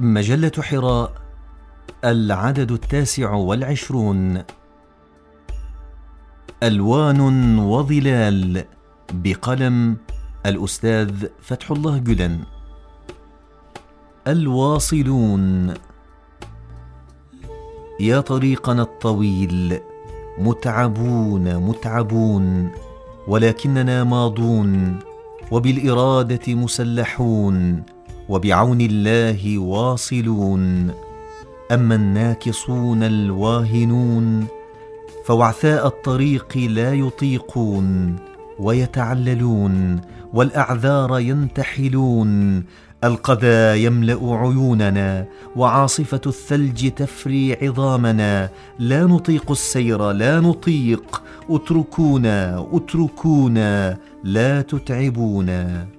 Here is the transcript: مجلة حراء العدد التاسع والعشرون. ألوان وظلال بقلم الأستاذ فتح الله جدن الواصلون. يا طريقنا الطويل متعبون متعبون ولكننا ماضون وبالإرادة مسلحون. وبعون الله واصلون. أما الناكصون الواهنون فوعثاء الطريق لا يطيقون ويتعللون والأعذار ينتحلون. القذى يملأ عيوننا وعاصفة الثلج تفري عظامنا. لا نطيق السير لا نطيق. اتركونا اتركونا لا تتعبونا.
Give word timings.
مجلة 0.00 0.52
حراء 0.60 1.12
العدد 2.04 2.72
التاسع 2.72 3.32
والعشرون. 3.32 4.42
ألوان 6.62 7.58
وظلال 7.58 8.64
بقلم 9.12 9.96
الأستاذ 10.46 11.26
فتح 11.42 11.70
الله 11.70 11.98
جدن 11.98 12.38
الواصلون. 14.26 15.74
يا 18.00 18.20
طريقنا 18.20 18.82
الطويل 18.82 19.80
متعبون 20.38 21.56
متعبون 21.56 22.70
ولكننا 23.28 24.04
ماضون 24.04 24.98
وبالإرادة 25.50 26.54
مسلحون. 26.54 27.82
وبعون 28.28 28.80
الله 28.80 29.58
واصلون. 29.58 30.90
أما 31.72 31.94
الناكصون 31.94 33.02
الواهنون 33.02 34.46
فوعثاء 35.26 35.86
الطريق 35.86 36.56
لا 36.56 36.94
يطيقون 36.94 38.16
ويتعللون 38.58 40.00
والأعذار 40.34 41.18
ينتحلون. 41.18 42.64
القذى 43.04 43.84
يملأ 43.84 44.18
عيوننا 44.22 45.26
وعاصفة 45.56 46.20
الثلج 46.26 46.90
تفري 46.90 47.56
عظامنا. 47.62 48.48
لا 48.78 49.04
نطيق 49.04 49.50
السير 49.50 50.10
لا 50.12 50.40
نطيق. 50.40 51.22
اتركونا 51.50 52.66
اتركونا 52.72 53.98
لا 54.24 54.62
تتعبونا. 54.62 55.97